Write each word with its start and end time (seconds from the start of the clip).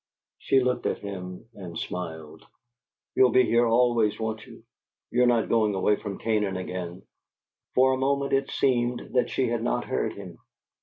She 0.39 0.61
looked 0.61 0.87
at 0.87 0.97
him 0.97 1.47
and 1.53 1.77
smiled. 1.77 2.43
"You'll 3.13 3.29
be 3.29 3.43
here 3.45 3.67
always, 3.67 4.19
won't 4.19 4.43
you? 4.47 4.63
You're 5.11 5.27
not 5.27 5.47
going 5.47 5.75
away 5.75 5.95
from 5.95 6.17
Canaan 6.17 6.57
again?" 6.57 7.03
For 7.75 7.91
a 7.93 7.97
moment 7.97 8.33
it 8.33 8.49
seemed 8.49 9.09
that 9.13 9.29
she 9.29 9.47
had 9.49 9.61
not 9.61 9.85
heard 9.85 10.13
him. 10.13 10.39